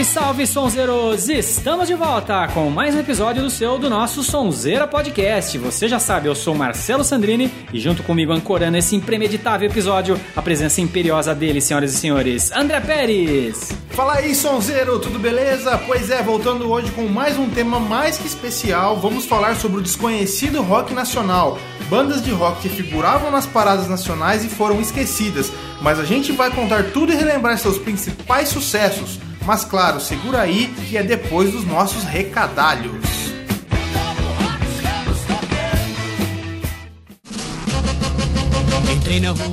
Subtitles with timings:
[0.00, 1.28] Salve, salve, sonzeiros!
[1.28, 5.58] Estamos de volta com mais um episódio do seu, do nosso Sonzeira Podcast.
[5.58, 10.40] Você já sabe, eu sou Marcelo Sandrini e junto comigo ancorando esse impremeditável episódio, a
[10.40, 13.72] presença imperiosa dele, senhoras e senhores, André Pérez!
[13.90, 15.76] Fala aí, sonzeiro, tudo beleza?
[15.86, 19.82] Pois é, voltando hoje com mais um tema mais que especial, vamos falar sobre o
[19.82, 21.58] desconhecido rock nacional.
[21.90, 26.50] Bandas de rock que figuravam nas paradas nacionais e foram esquecidas, mas a gente vai
[26.50, 29.18] contar tudo e relembrar seus principais sucessos.
[29.44, 33.19] Mas claro, segura aí que é depois dos nossos recadalhos.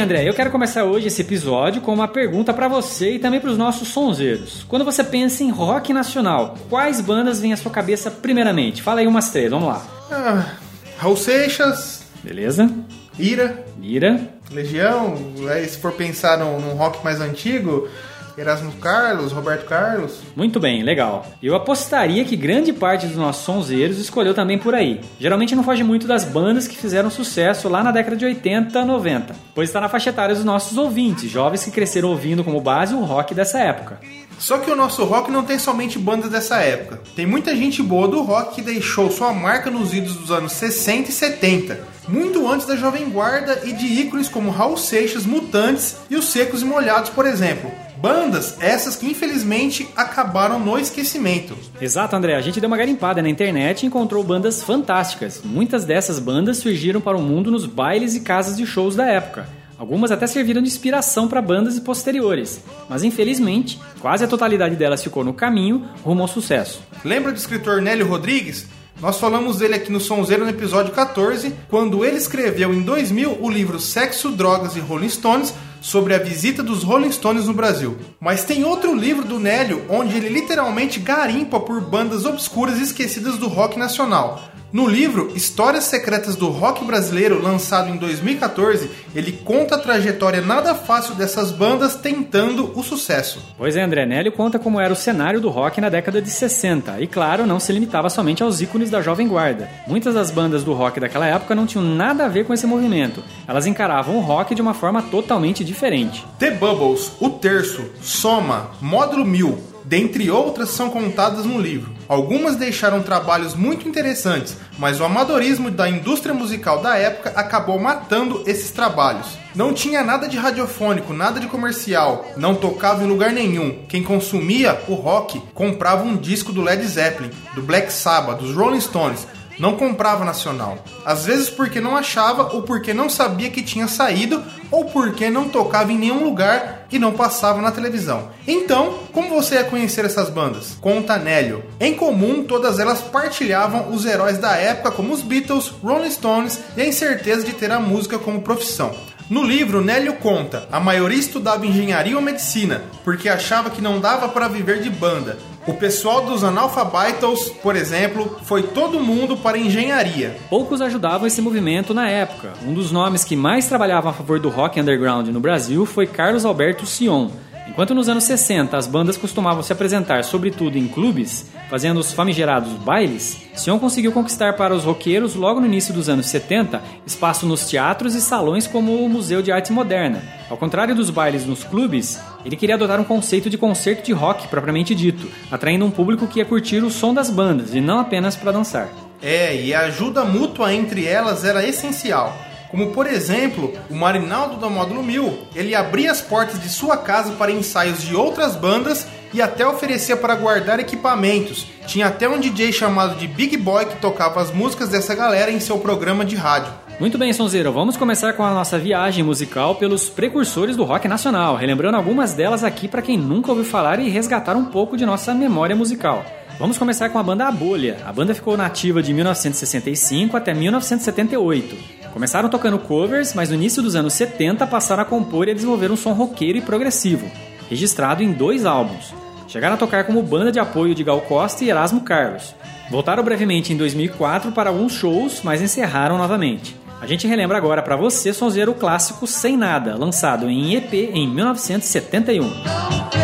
[0.04, 0.28] André.
[0.28, 3.56] Eu quero começar hoje esse episódio com uma pergunta para você e também para os
[3.56, 4.62] nossos sonzeiros.
[4.68, 8.82] Quando você pensa em rock nacional, quais bandas vêm à sua cabeça primeiramente?
[8.82, 9.82] Fala aí umas três, vamos lá.
[10.10, 10.56] Ah,
[10.98, 12.70] Raul Seixas, Beleza?
[13.18, 14.28] Ira, Ira.
[14.50, 15.16] Legião,
[15.50, 17.88] aí se for pensar num, num rock mais antigo,
[18.36, 20.20] Erasmo Carlos, Roberto Carlos.
[20.34, 21.26] Muito bem, legal.
[21.42, 25.00] Eu apostaria que grande parte dos nossos sonzeiros escolheu também por aí.
[25.18, 29.34] Geralmente não foge muito das bandas que fizeram sucesso lá na década de 80, 90,
[29.54, 33.04] pois está na faixa etária dos nossos ouvintes, jovens que cresceram ouvindo como base o
[33.04, 34.00] rock dessa época.
[34.38, 37.00] Só que o nosso rock não tem somente bandas dessa época.
[37.14, 41.08] Tem muita gente boa do rock que deixou sua marca nos idos dos anos 60
[41.08, 46.16] e 70, muito antes da Jovem Guarda e de ícones como Raul Seixas, Mutantes e
[46.16, 47.70] os Secos e Molhados, por exemplo.
[48.04, 51.56] Bandas essas que infelizmente acabaram no esquecimento.
[51.80, 52.34] Exato, André.
[52.34, 55.40] A gente deu uma garimpada na internet e encontrou bandas fantásticas.
[55.42, 59.48] Muitas dessas bandas surgiram para o mundo nos bailes e casas de shows da época.
[59.78, 65.24] Algumas até serviram de inspiração para bandas posteriores, mas infelizmente, quase a totalidade delas ficou
[65.24, 66.82] no caminho rumo ao sucesso.
[67.02, 68.66] Lembra do escritor Nélio Rodrigues?
[69.00, 73.50] Nós falamos dele aqui no Sonzeiro no episódio 14, quando ele escreveu em 2000 o
[73.50, 75.54] livro Sexo, Drogas e Rolling Stones
[75.84, 77.98] sobre a visita dos Rolling Stones no Brasil.
[78.18, 83.48] Mas tem outro livro do Nélio onde ele literalmente garimpa por bandas obscuras esquecidas do
[83.48, 84.42] rock nacional.
[84.74, 90.74] No livro Histórias Secretas do Rock Brasileiro, lançado em 2014, ele conta a trajetória nada
[90.74, 93.38] fácil dessas bandas tentando o sucesso.
[93.56, 97.00] Pois é, André Nélio conta como era o cenário do rock na década de 60,
[97.00, 99.70] e claro, não se limitava somente aos ícones da Jovem Guarda.
[99.86, 103.22] Muitas das bandas do rock daquela época não tinham nada a ver com esse movimento.
[103.46, 106.26] Elas encaravam o rock de uma forma totalmente diferente.
[106.40, 111.92] The Bubbles, O Terço, Soma, Módulo 1000, dentre outras são contadas no livro.
[112.08, 118.42] Algumas deixaram trabalhos muito interessantes, mas o amadorismo da indústria musical da época acabou matando
[118.46, 119.38] esses trabalhos.
[119.54, 123.84] Não tinha nada de radiofônico, nada de comercial, não tocava em lugar nenhum.
[123.88, 128.80] Quem consumia o rock comprava um disco do Led Zeppelin, do Black Sabbath, dos Rolling
[128.80, 129.26] Stones,
[129.58, 130.78] não comprava nacional.
[131.04, 135.48] Às vezes porque não achava, ou porque não sabia que tinha saído, ou porque não
[135.48, 138.28] tocava em nenhum lugar e não passava na televisão.
[138.46, 140.76] Então, como você ia conhecer essas bandas?
[140.80, 141.64] Conta Nélio.
[141.80, 146.82] Em comum, todas elas partilhavam os heróis da época como os Beatles, Rolling Stones e
[146.82, 148.94] a incerteza de ter a música como profissão.
[149.28, 154.28] No livro, Nélio conta: a maioria estudava engenharia ou medicina, porque achava que não dava
[154.28, 155.38] para viver de banda.
[155.66, 160.36] O pessoal dos analfabetos, por exemplo, foi todo mundo para engenharia.
[160.50, 162.52] Poucos ajudavam esse movimento na época.
[162.66, 166.44] Um dos nomes que mais trabalhavam a favor do rock underground no Brasil foi Carlos
[166.44, 167.30] Alberto Sion.
[167.66, 172.72] Enquanto nos anos 60 as bandas costumavam se apresentar sobretudo em clubes, fazendo os famigerados
[172.72, 177.66] bailes, Sion conseguiu conquistar para os roqueiros logo no início dos anos 70 espaço nos
[177.66, 180.22] teatros e salões como o Museu de Arte Moderna.
[180.50, 184.46] Ao contrário dos bailes nos clubes, ele queria adotar um conceito de concerto de rock
[184.48, 188.36] propriamente dito, atraindo um público que ia curtir o som das bandas e não apenas
[188.36, 188.88] para dançar.
[189.22, 192.36] É, e a ajuda mútua entre elas era essencial.
[192.74, 197.30] Como por exemplo, o Marinaldo do Módulo 1000, ele abria as portas de sua casa
[197.34, 201.68] para ensaios de outras bandas e até oferecia para guardar equipamentos.
[201.86, 205.60] Tinha até um DJ chamado de Big Boy que tocava as músicas dessa galera em
[205.60, 206.72] seu programa de rádio.
[206.98, 211.54] Muito bem, Sonzeiro, vamos começar com a nossa viagem musical pelos precursores do rock nacional,
[211.54, 215.32] relembrando algumas delas aqui para quem nunca ouviu falar e resgatar um pouco de nossa
[215.32, 216.24] memória musical.
[216.58, 217.98] Vamos começar com a banda A Bolha.
[218.04, 222.03] A banda ficou nativa de 1965 até 1978.
[222.14, 225.90] Começaram tocando covers, mas no início dos anos 70 passaram a compor e a desenvolver
[225.90, 227.28] um som roqueiro e progressivo,
[227.68, 229.12] registrado em dois álbuns.
[229.48, 232.54] Chegaram a tocar como banda de apoio de Gal Costa e Erasmo Carlos.
[232.88, 236.76] Voltaram brevemente em 2004 para alguns shows, mas encerraram novamente.
[237.00, 241.28] A gente relembra agora para você, sonzeiro, o clássico Sem Nada, lançado em EP em
[241.28, 243.23] 1971.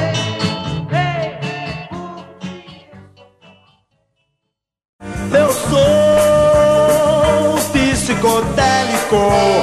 [9.11, 9.60] Psicodélico.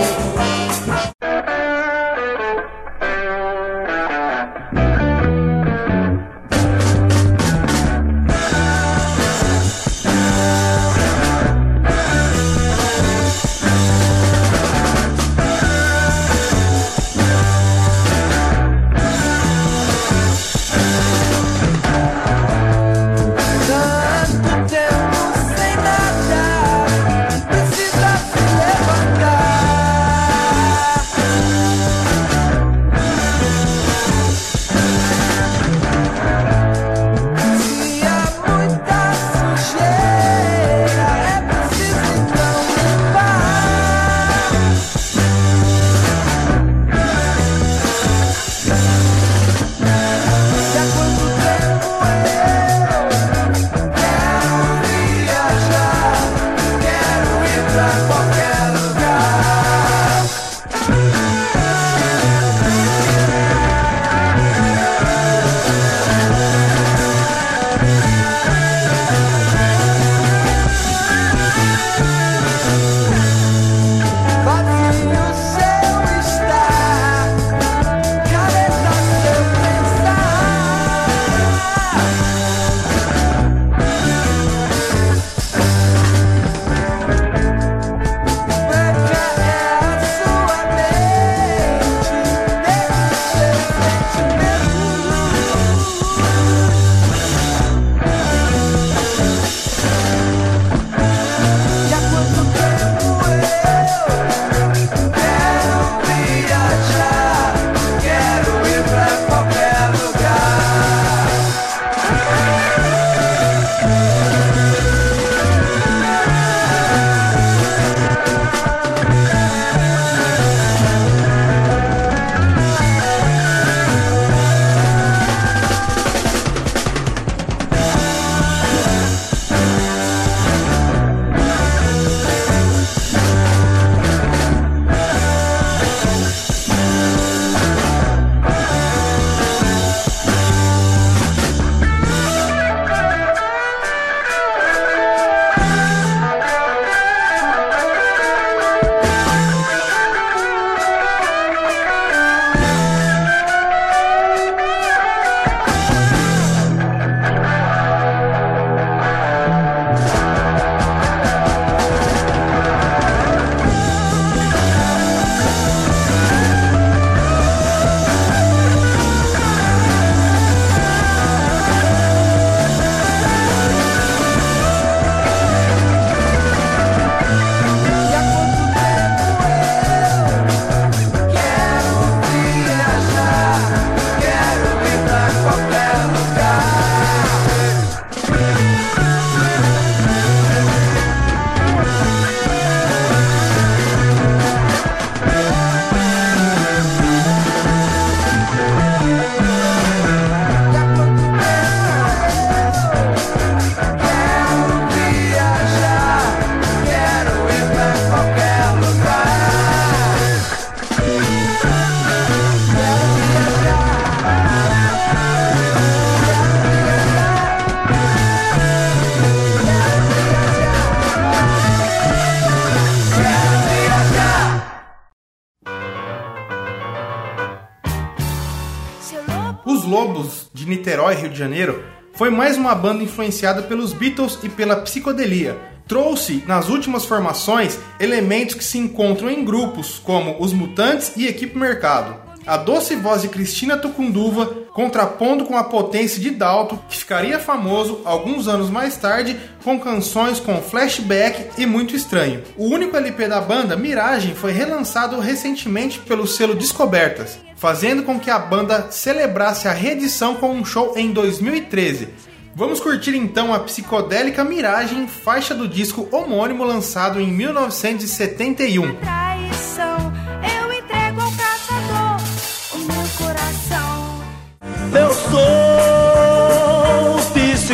[231.37, 235.55] De Janeiro, foi mais uma banda influenciada pelos Beatles e pela psicodelia.
[235.87, 241.57] Trouxe, nas últimas formações, elementos que se encontram em grupos, como os Mutantes e Equipe
[241.57, 242.26] Mercado.
[242.47, 247.99] A doce voz de Cristina Tucunduva contrapondo com a potência de Dalton, que ficaria famoso
[248.05, 249.35] alguns anos mais tarde
[249.65, 252.43] com canções com flashback e muito estranho.
[252.55, 258.29] O único LP da banda, Miragem, foi relançado recentemente pelo selo Descobertas, fazendo com que
[258.29, 262.07] a banda celebrasse a reedição com um show em 2013.
[262.55, 268.95] Vamos curtir então a psicodélica Miragem, faixa do disco homônimo lançado em 1971.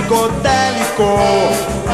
[0.03, 1.92] Psicodélico.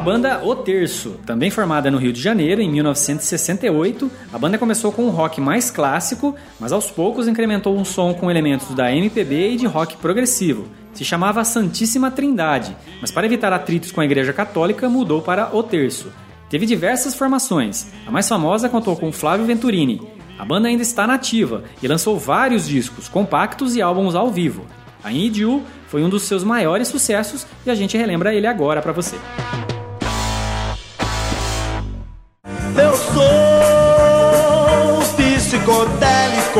[0.00, 1.20] A banda O Terço.
[1.26, 5.70] Também formada no Rio de Janeiro em 1968, a banda começou com um rock mais
[5.70, 10.66] clássico, mas aos poucos incrementou um som com elementos da MPB e de rock progressivo.
[10.94, 15.62] Se chamava Santíssima Trindade, mas para evitar atritos com a Igreja Católica mudou para O
[15.62, 16.10] Terço.
[16.48, 17.88] Teve diversas formações.
[18.06, 20.00] A mais famosa contou com Flávio Venturini.
[20.38, 24.64] A banda ainda está nativa e lançou vários discos, compactos e álbuns ao vivo.
[25.04, 28.80] A In You foi um dos seus maiores sucessos e a gente relembra ele agora
[28.80, 29.16] para você.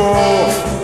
[0.00, 0.79] Psicodélico.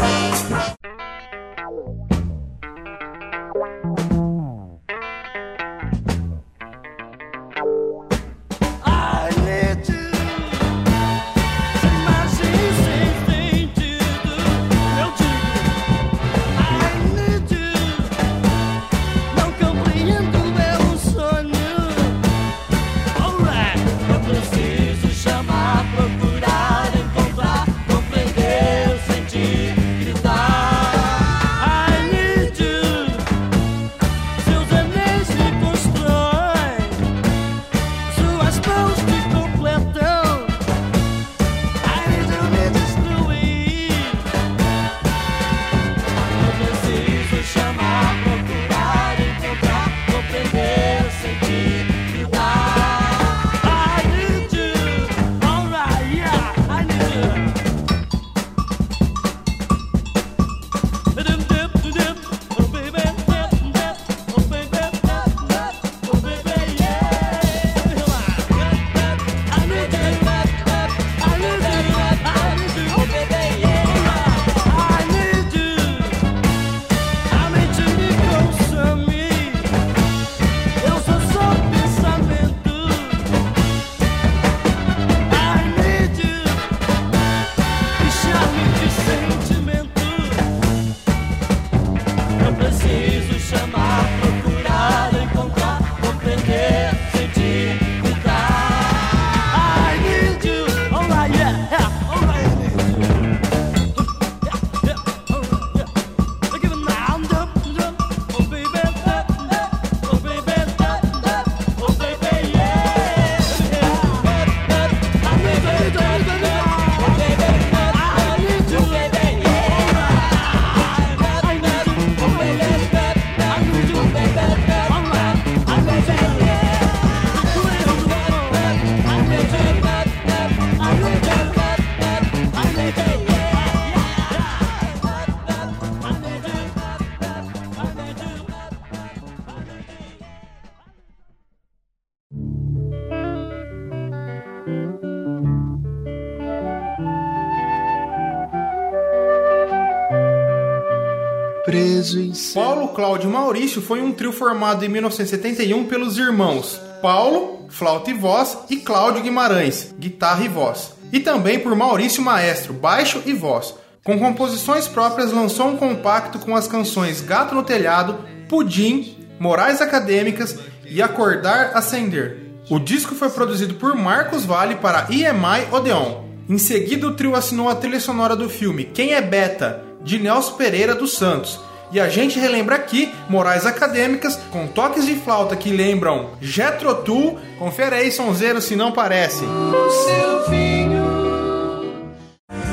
[152.06, 152.54] Si.
[152.54, 158.14] Paulo, Cláudio e Maurício foi um trio formado em 1971 pelos irmãos Paulo, flauta e
[158.14, 160.92] voz, e Cláudio Guimarães, guitarra e voz.
[161.12, 163.74] E também por Maurício Maestro, baixo e voz.
[164.02, 170.58] Com composições próprias, lançou um compacto com as canções Gato no Telhado, Pudim, Morais Acadêmicas
[170.84, 172.38] e Acordar Acender.
[172.68, 176.24] O disco foi produzido por Marcos Vale para EMI Odeon.
[176.48, 180.54] Em seguida, o trio assinou a trilha sonora do filme Quem é Beta, de Nelson
[180.54, 181.60] Pereira dos Santos.
[181.92, 187.38] E a gente relembra aqui Morais Acadêmicas com toques de flauta que lembram Jetro Tull.
[187.58, 189.44] Confere aí, sonzeiro, se não parece.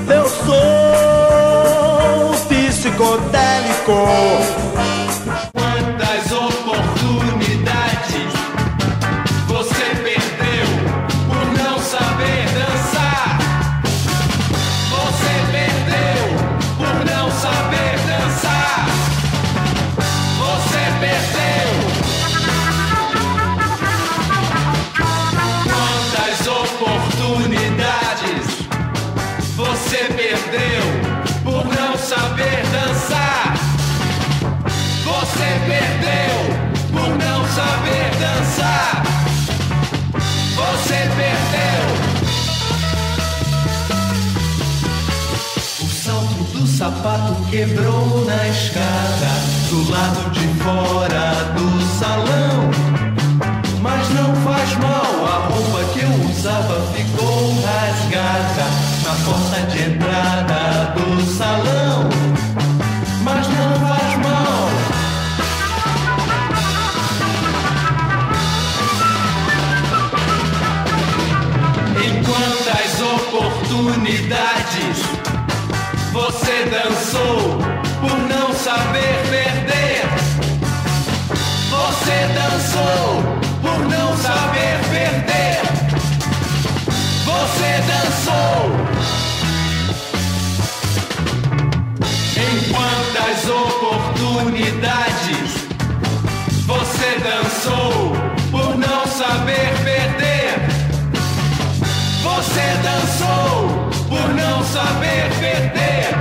[0.10, 1.04] Eu sou
[2.84, 3.94] psicodélico.
[47.54, 49.30] Quebrou na escada
[49.70, 52.72] do lado de fora do salão.
[53.80, 58.66] Mas não faz mal, a roupa que eu usava ficou rasgada
[59.04, 62.10] na porta de entrada do salão.
[63.22, 64.72] Mas não faz mal.
[72.04, 75.23] Em quantas oportunidades
[76.14, 77.58] você dançou
[78.00, 80.04] por não saber perder?
[81.72, 83.24] Você dançou
[83.64, 85.60] por não saber perder.
[87.26, 88.60] Você dançou.
[92.38, 95.50] Em quantas oportunidades
[96.68, 98.14] você dançou
[98.52, 100.60] por não saber perder?
[102.22, 103.73] Você dançou
[104.14, 106.14] por não saber perder.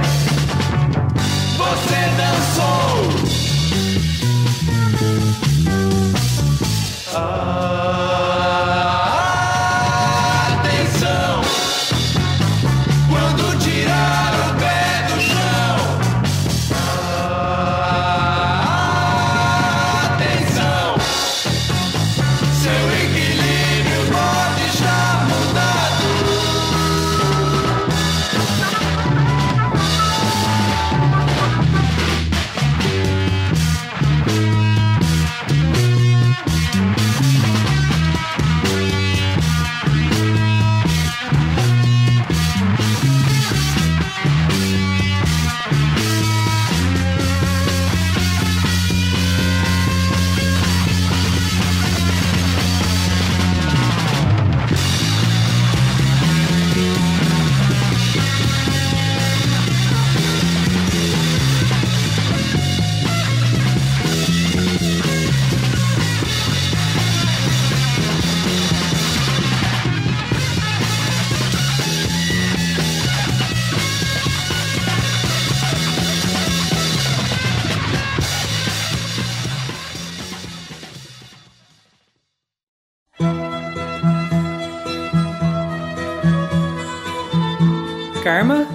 [1.59, 3.22] Você dançou.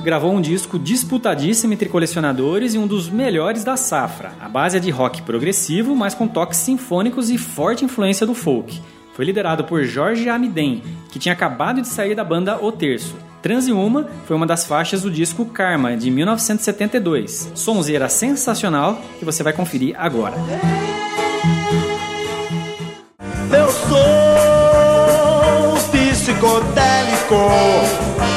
[0.07, 4.31] Gravou um disco disputadíssimo entre colecionadores e um dos melhores da safra.
[4.39, 8.81] A base é de rock progressivo, mas com toques sinfônicos e forte influência do folk.
[9.13, 13.17] Foi liderado por Jorge Amiden, que tinha acabado de sair da banda O Terço.
[13.41, 17.51] Transiuma foi uma das faixas do disco Karma, de 1972.
[17.53, 20.37] Sonzeira sensacional que você vai conferir agora.
[23.51, 23.97] Eu sou
[25.91, 28.36] psicodélico.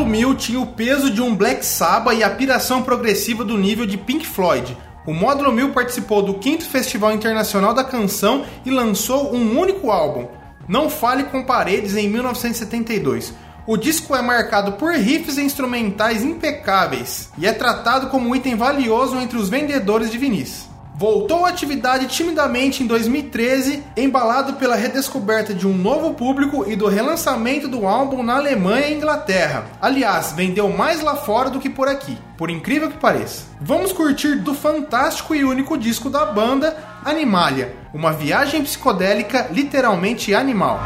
[0.00, 3.84] Módulo 1000 tinha o peso de um Black Sabbath e a piração progressiva do nível
[3.84, 4.74] de Pink Floyd.
[5.06, 10.26] O Módulo 1000 participou do 5 Festival Internacional da Canção e lançou um único álbum,
[10.66, 13.34] Não Fale com Paredes, em 1972.
[13.66, 19.18] O disco é marcado por riffs instrumentais impecáveis e é tratado como um item valioso
[19.18, 20.69] entre os vendedores de vinis.
[21.00, 26.88] Voltou à atividade timidamente em 2013, embalado pela redescoberta de um novo público e do
[26.88, 29.64] relançamento do álbum na Alemanha e Inglaterra.
[29.80, 33.44] Aliás, vendeu mais lá fora do que por aqui, por incrível que pareça.
[33.58, 40.78] Vamos curtir do fantástico e único disco da banda, Animalia, uma viagem psicodélica literalmente animal.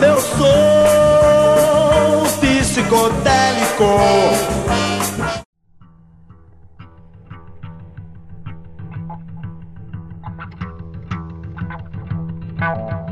[0.00, 0.48] Eu sou
[2.40, 4.77] psicodélico.
[12.68, 13.08] Soma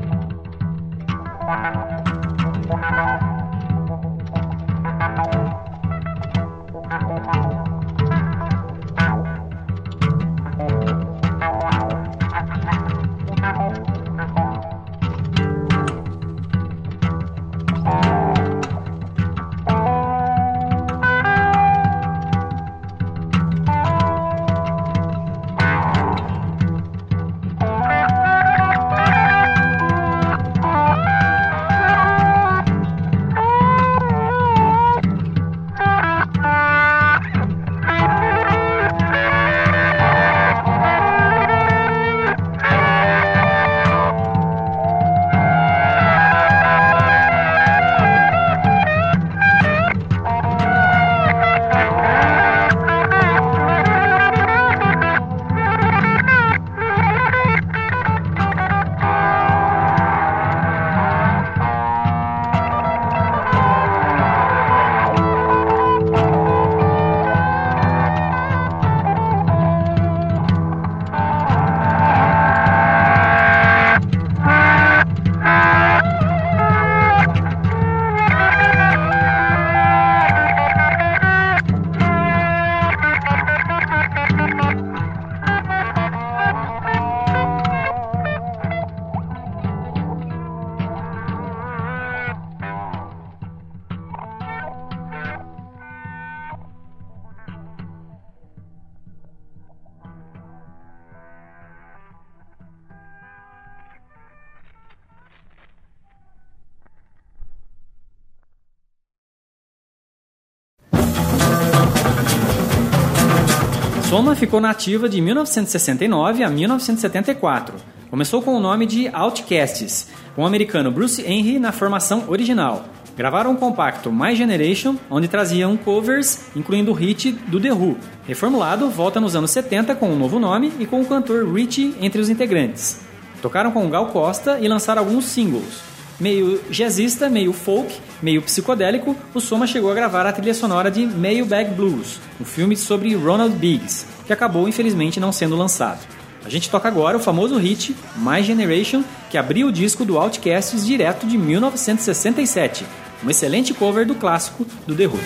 [114.37, 117.75] ficou nativa de 1969 a 1974.
[118.11, 122.85] Começou com o nome de Outcasts, com o americano Bruce Henry na formação original.
[123.17, 127.97] Gravaram um compacto My Generation, onde traziam covers, incluindo o hit do The Who.
[128.27, 132.21] Reformulado, volta nos anos 70 com um novo nome e com o cantor Richie entre
[132.21, 133.01] os integrantes.
[133.41, 135.81] Tocaram com Gal Costa e lançaram alguns singles.
[136.21, 141.07] Meio jazzista, meio folk, meio psicodélico, o Soma chegou a gravar a trilha sonora de
[141.07, 146.01] Mailbag Blues, um filme sobre Ronald Biggs, que acabou infelizmente não sendo lançado.
[146.45, 150.87] A gente toca agora o famoso hit My Generation, que abriu o disco do Outcasts
[150.87, 152.87] direto de 1967,
[153.25, 155.19] um excelente cover do clássico do The Who.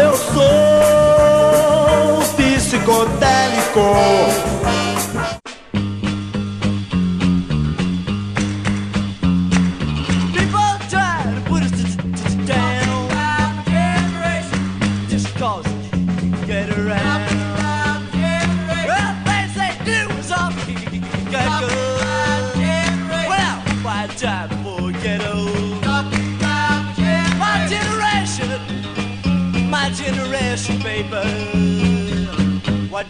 [0.00, 0.42] Eu sou
[2.36, 4.59] psicodélico.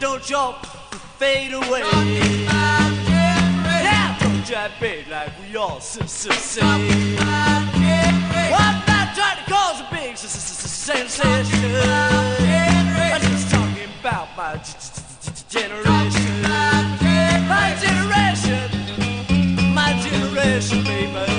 [0.00, 0.54] Don't y'all
[1.18, 1.80] fade away?
[1.80, 2.16] Yeah,
[4.18, 6.62] don't try to like we all say.
[6.62, 6.86] I'm
[8.86, 11.74] not trying to cause a big sensation.
[13.12, 14.56] I'm just talking about my
[15.50, 16.42] generation.
[17.46, 18.70] My generation,
[19.74, 21.29] my generation, baby.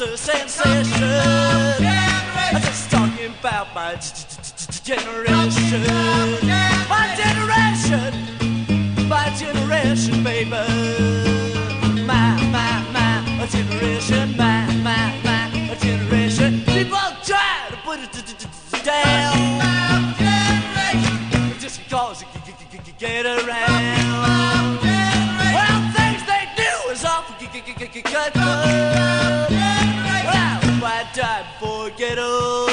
[0.00, 1.02] S- sensation.
[1.02, 3.94] I'm just talking about my
[4.84, 5.82] generation.
[6.88, 8.12] My generation.
[9.08, 10.50] My generation, baby.
[12.06, 14.36] My, my, my generation.
[14.36, 16.60] My, my, my generation.
[16.66, 18.46] People try to put it
[18.84, 19.34] down.
[21.58, 24.78] Just cause g- get around.
[25.54, 27.34] Well, things they do is awful
[28.34, 29.57] good.
[31.14, 32.67] Die for ghetto.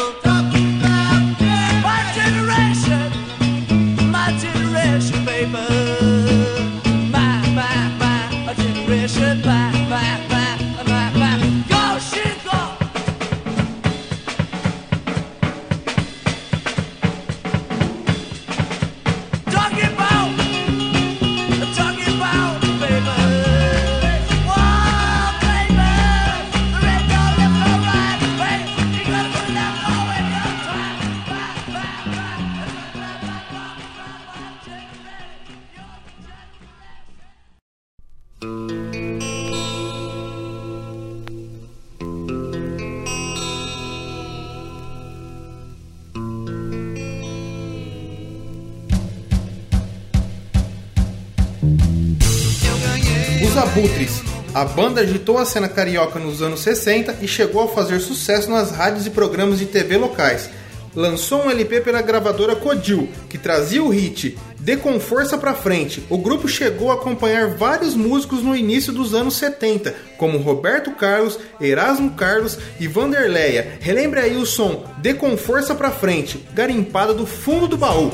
[55.25, 59.09] Agitou a cena carioca nos anos 60 e chegou a fazer sucesso nas rádios e
[59.09, 60.51] programas de TV locais.
[60.95, 66.03] Lançou um LP pela gravadora Codil, que trazia o hit Dê com Força Pra Frente.
[66.11, 71.39] O grupo chegou a acompanhar vários músicos no início dos anos 70, como Roberto Carlos,
[71.59, 73.79] Erasmo Carlos e Vanderleia.
[73.81, 78.11] Relembre aí o som Dê com Força Pra Frente, garimpada do fundo do baú.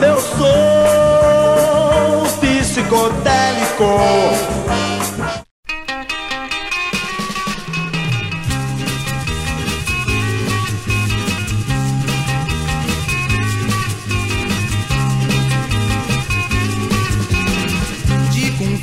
[0.00, 0.47] Eu sou
[3.78, 4.18] com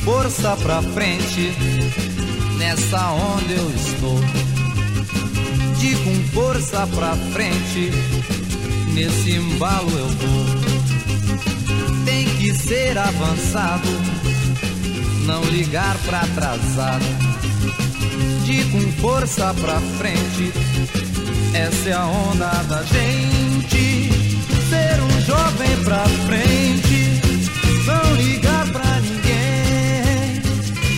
[0.06, 1.52] força pra frente,
[2.58, 4.18] nessa onda eu estou.
[5.78, 7.92] De com força pra frente,
[8.94, 10.46] nesse embalo eu vou.
[12.06, 13.90] Tem que ser avançado,
[15.26, 17.06] não ligar pra atrasado.
[18.46, 20.54] De com força pra frente,
[21.54, 24.10] essa é a onda da gente.
[24.70, 27.22] Ser um jovem pra frente,
[27.86, 30.42] não ligar pra ninguém.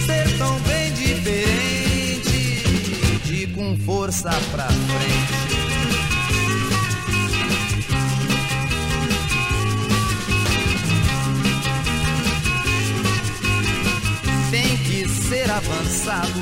[0.06, 2.64] Ser tão bem diferente,
[3.26, 5.27] de com força pra frente.
[15.30, 16.42] Ser avançado,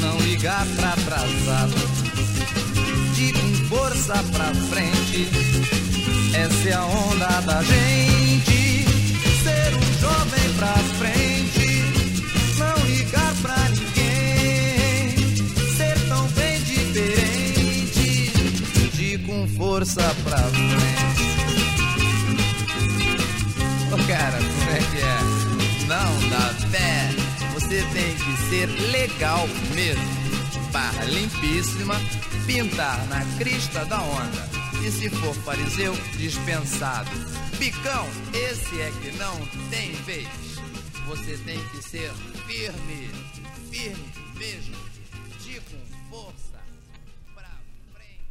[0.00, 1.74] não ligar pra atrasado.
[3.14, 5.28] De com força pra frente,
[6.34, 8.84] essa é a onda da gente.
[9.42, 11.82] Ser um jovem pra frente,
[12.58, 15.16] não ligar pra ninguém.
[15.76, 18.32] Ser tão bem diferente,
[18.92, 21.24] de com força pra frente.
[23.90, 25.18] Ô cara, como é que é?
[25.86, 27.23] Não dá pé,
[27.74, 30.04] você tem que ser legal mesmo.
[30.70, 31.96] Barra limpíssima,
[32.46, 34.48] pintar na crista da onda.
[34.80, 37.10] E se for fariseu, dispensado.
[37.58, 40.28] Bicão, esse é que não tem vez.
[41.08, 42.12] Você tem que ser
[42.46, 43.10] firme,
[43.72, 44.76] firme mesmo,
[45.40, 46.60] de com força
[47.34, 47.50] pra
[47.92, 48.24] frente.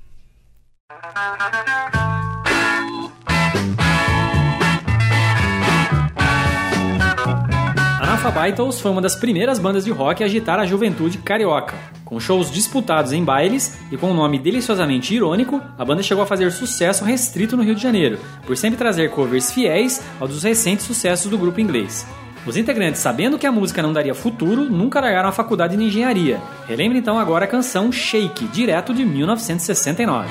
[8.23, 11.75] A Analphabetals foi uma das primeiras bandas de rock a agitar a juventude carioca.
[12.05, 16.25] Com shows disputados em bailes e com um nome deliciosamente irônico, a banda chegou a
[16.25, 20.85] fazer sucesso restrito no Rio de Janeiro, por sempre trazer covers fiéis aos dos recentes
[20.85, 22.07] sucessos do grupo inglês.
[22.47, 26.39] Os integrantes, sabendo que a música não daria futuro, nunca largaram a faculdade de engenharia.
[26.65, 30.29] Relembre então agora a canção Shake, direto de 1969.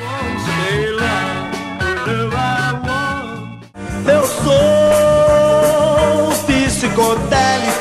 [4.08, 4.62] Eu sou.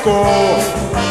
[0.04, 1.01] Equipe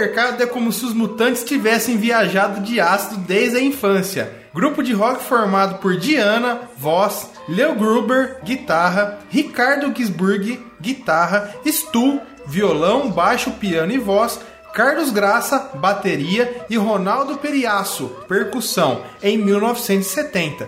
[0.00, 4.32] Mercado é como se os mutantes tivessem viajado de ácido desde a infância.
[4.54, 13.10] Grupo de rock formado por Diana, voz, Leo Gruber, guitarra, Ricardo Gisburg, guitarra, Stu, violão,
[13.10, 14.40] baixo, piano e voz,
[14.72, 20.66] Carlos Graça, bateria e Ronaldo Periaço, percussão, em 1970.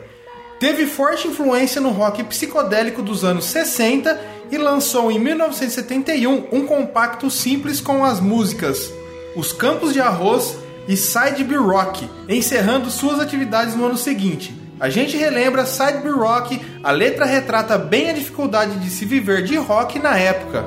[0.61, 4.21] Teve forte influência no rock psicodélico dos anos 60
[4.51, 8.93] e lançou em 1971 um compacto simples com as músicas
[9.35, 10.57] Os Campos de Arroz
[10.87, 14.55] e Side B Rock, encerrando suas atividades no ano seguinte.
[14.79, 19.45] A gente relembra Side B Rock, a letra retrata bem a dificuldade de se viver
[19.45, 20.65] de rock na época.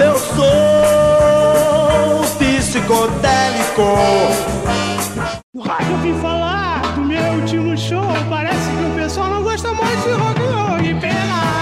[0.00, 0.98] Eu sou
[2.38, 3.82] psicodélico.
[5.54, 8.02] Eu vim falar do meu último show.
[8.30, 10.78] Parece que o pessoal não gosta mais de rock and roll.
[10.78, 11.57] Que pena!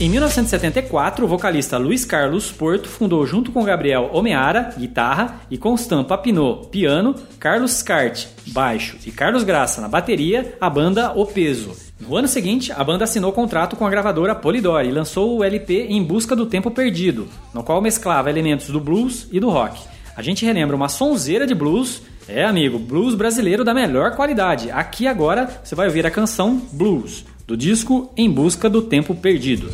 [0.00, 6.06] Em 1974, o vocalista Luiz Carlos Porto fundou junto com Gabriel Omeara, guitarra, e Constant
[6.06, 11.72] Papineau, piano, Carlos Scart, baixo e Carlos Graça na bateria, a banda O Peso.
[11.98, 15.88] No ano seguinte, a banda assinou contrato com a gravadora Polydor e lançou o LP
[15.88, 19.82] Em Busca do Tempo Perdido, no qual mesclava elementos do blues e do rock.
[20.14, 24.70] A gente relembra uma sonzeira de blues, é amigo, blues brasileiro da melhor qualidade.
[24.70, 29.72] Aqui agora você vai ouvir a canção Blues, do disco Em Busca do Tempo Perdido.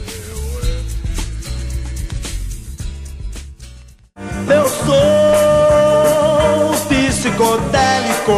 [4.48, 4.94] Eu sou
[6.86, 8.32] psicodélico.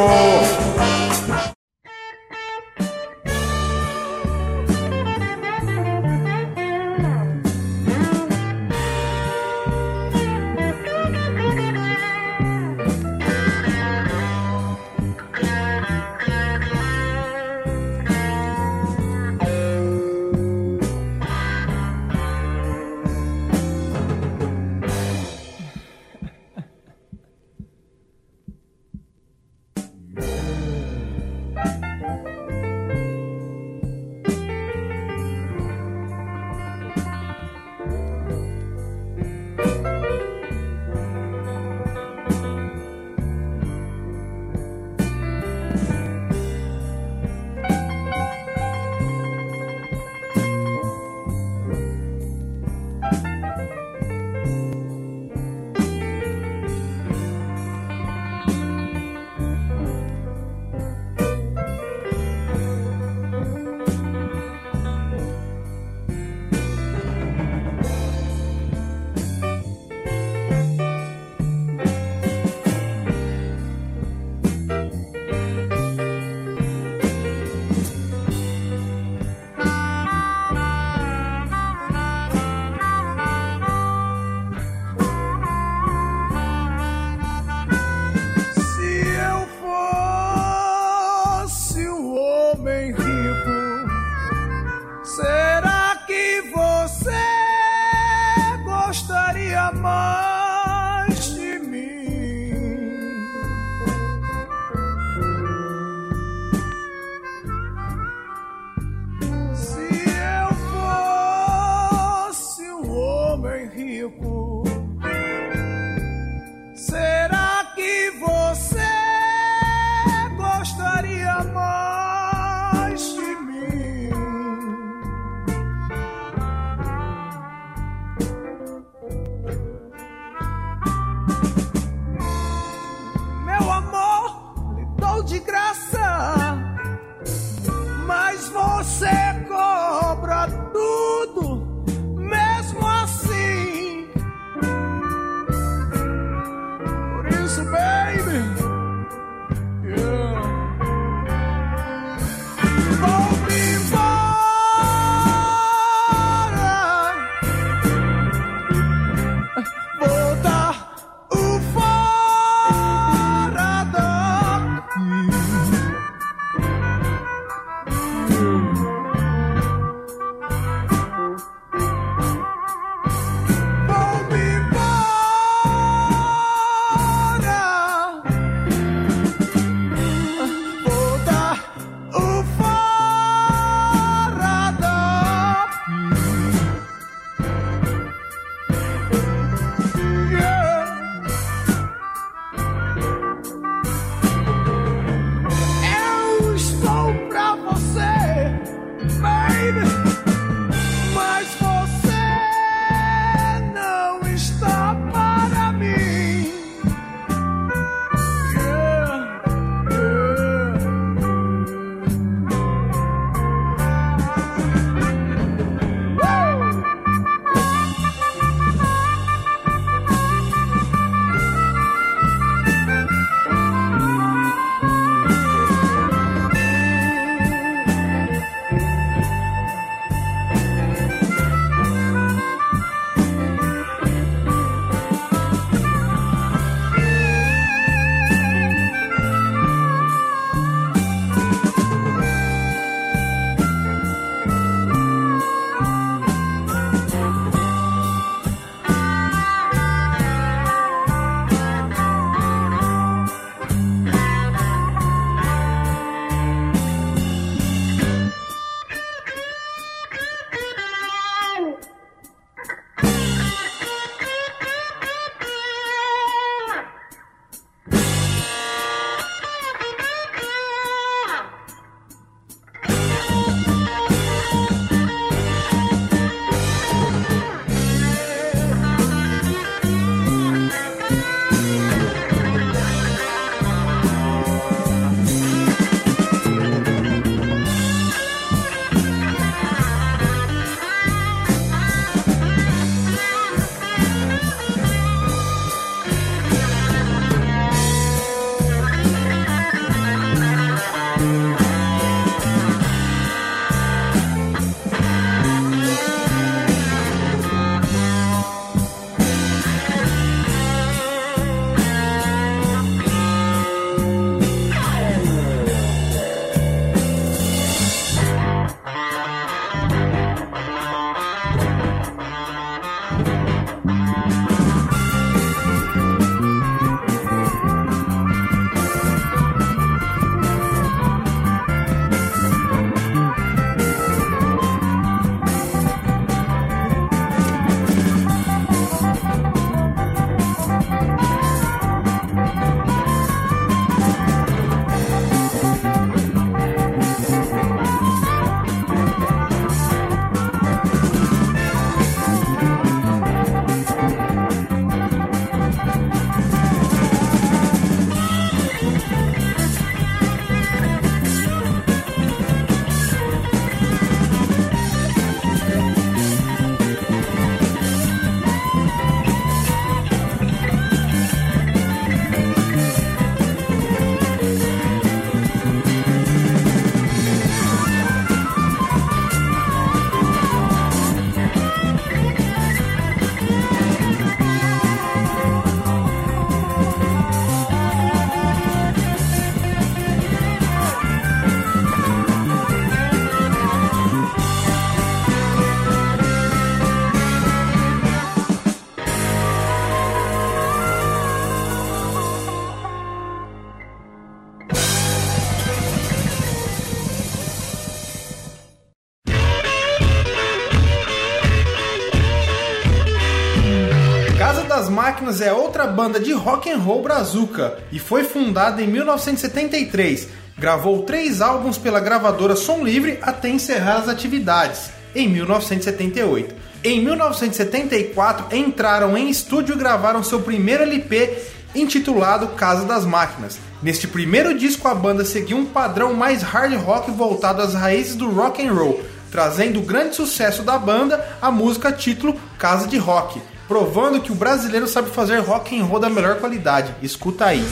[415.77, 420.27] Outra banda de rock and roll brazuca e foi fundada em 1973.
[420.59, 426.55] Gravou três álbuns pela gravadora Som Livre até encerrar as atividades em 1978.
[426.83, 431.37] Em 1974 entraram em estúdio e gravaram seu primeiro LP
[431.75, 433.59] intitulado Casa das Máquinas.
[433.83, 438.31] Neste primeiro disco, a banda seguiu um padrão mais hard rock voltado às raízes do
[438.31, 443.43] rock and roll, trazendo o grande sucesso da banda, a música título Casa de Rock,
[443.69, 446.95] provando que o brasileiro sabe fazer rock and roll da melhor qualidade.
[447.03, 447.63] Escuta aí.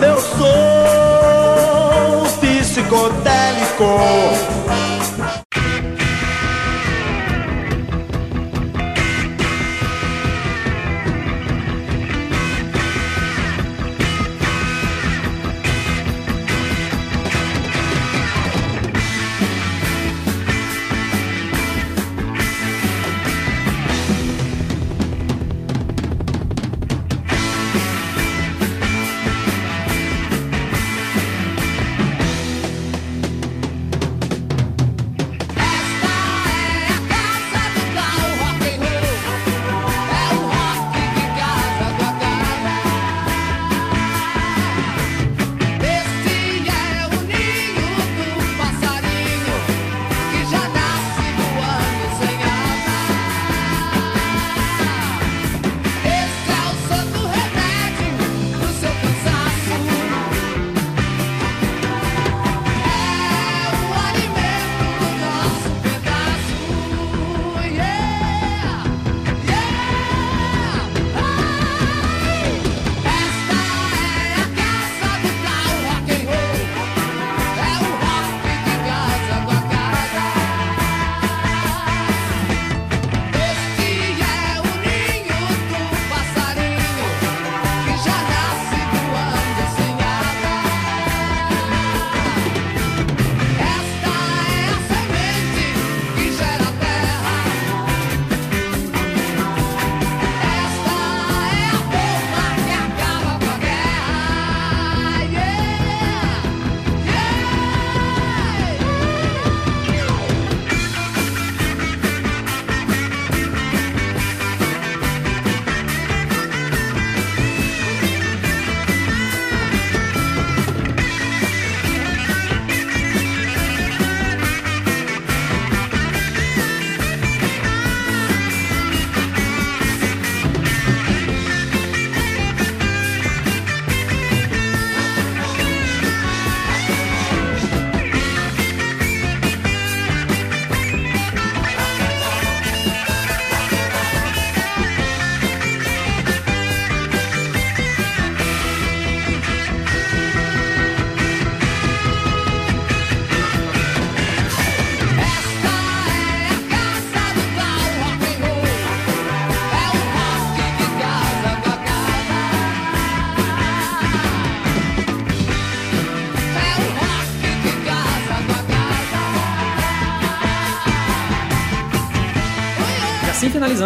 [0.00, 0.46] Eu sou
[2.40, 3.84] psicodélico.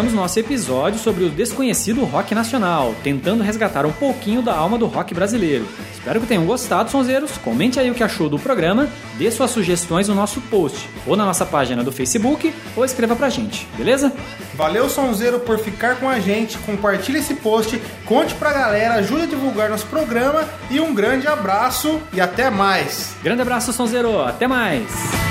[0.01, 4.87] Finalizamos nosso episódio sobre o desconhecido rock nacional, tentando resgatar um pouquinho da alma do
[4.87, 5.67] rock brasileiro.
[5.93, 7.37] Espero que tenham gostado, sonzeiros.
[7.39, 8.89] Comente aí o que achou do programa,
[9.19, 13.29] dê suas sugestões no nosso post, ou na nossa página do Facebook, ou escreva pra
[13.29, 14.13] gente, beleza?
[14.55, 16.57] Valeu, Sonzeiro, por ficar com a gente.
[16.59, 22.01] Compartilhe esse post, conte pra galera, ajude a divulgar nosso programa e um grande abraço
[22.13, 23.15] e até mais.
[23.23, 24.23] Grande abraço, sonzeiro.
[24.23, 25.30] Até mais.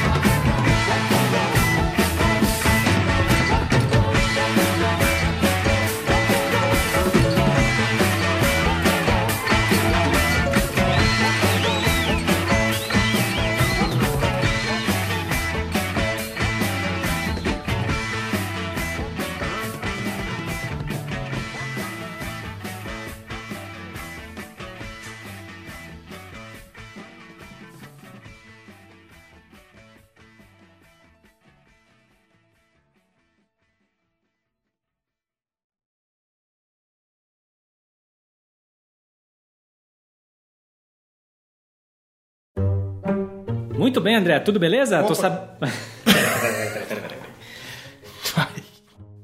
[43.79, 44.39] Muito bem, André.
[44.39, 44.97] Tudo beleza?
[45.03, 45.15] Tô Opa.
[45.15, 45.37] sab...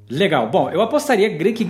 [0.09, 0.49] Legal.
[0.49, 1.69] Bom, eu apostaria Greg...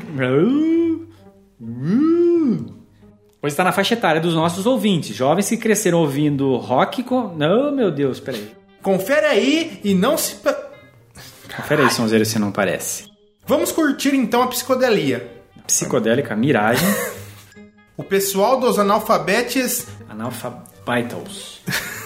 [3.41, 7.33] Pois está na faixa etária dos nossos ouvintes, jovens que cresceram ouvindo rock com...
[7.35, 8.51] Não, meu Deus, peraí.
[8.81, 10.35] Confere aí e não se.
[11.55, 13.05] Confere aí, sonzeiro, se não parece.
[13.47, 15.31] Vamos curtir então a psicodelia.
[15.65, 16.87] Psicodélica, miragem,
[17.97, 21.61] O pessoal dos analfabetes analfabetals.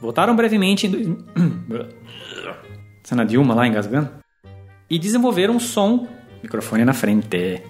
[0.00, 0.90] Voltaram brevemente em...
[0.90, 1.08] dois-
[3.04, 4.10] Cena Dilma lá engasgando.
[4.88, 6.08] E desenvolveram um som
[6.42, 7.62] Microfone na frente.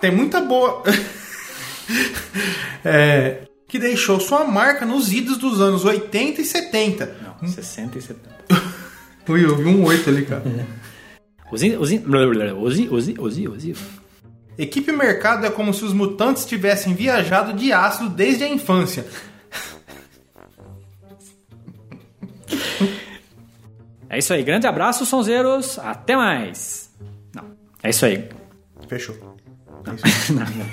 [0.00, 0.82] Tem muita boa.
[2.86, 7.16] É, que deixou sua marca nos idos dos anos 80 e 70.
[7.40, 8.28] Não, 60 e 70.
[9.26, 10.42] Ui, eu vi um 8 ali, cara.
[11.50, 13.74] Usi, usi, usi, usi, usi, usi.
[14.56, 19.06] Equipe Mercado é como se os mutantes tivessem viajado de ácido desde a infância.
[24.08, 24.44] É isso aí.
[24.44, 25.78] Grande abraço, sonzeiros.
[25.78, 26.88] Até mais.
[27.34, 27.44] Não,
[27.82, 28.28] é isso aí.
[28.88, 29.16] Fechou.
[29.84, 30.66] Não, não.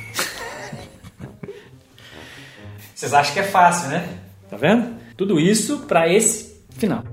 [2.95, 4.07] Vocês acham que é fácil, né?
[4.49, 4.95] Tá vendo?
[5.17, 7.03] Tudo isso pra esse final.